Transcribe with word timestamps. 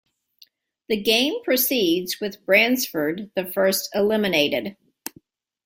The 0.89 0.99
game 0.99 1.43
proceeds, 1.43 2.19
with 2.19 2.43
Bransford 2.43 3.29
the 3.35 3.45
first 3.53 3.87
eliminated. 3.93 4.75